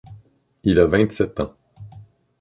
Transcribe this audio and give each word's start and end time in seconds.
Il 0.63 0.79
a 0.79 0.87
vingt-sept 0.87 1.39
ans. 1.41 1.53